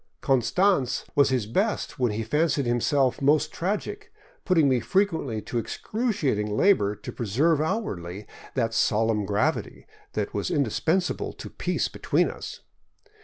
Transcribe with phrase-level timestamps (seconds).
[0.19, 4.11] Konanz was at his best when he fancied himself most tragic,
[4.45, 8.25] putting me frequently to excruciating labor to preserve outwardly
[8.55, 12.61] that solemn gravity that was indispensable to peace between us.